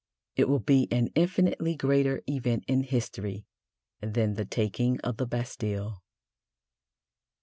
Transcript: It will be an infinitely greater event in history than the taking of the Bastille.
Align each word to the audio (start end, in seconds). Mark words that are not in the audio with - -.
It 0.35 0.49
will 0.49 0.57
be 0.57 0.87
an 0.89 1.09
infinitely 1.13 1.75
greater 1.75 2.23
event 2.27 2.63
in 2.67 2.81
history 2.81 3.45
than 4.01 4.33
the 4.33 4.45
taking 4.45 4.99
of 5.01 5.17
the 5.17 5.27
Bastille. 5.27 6.01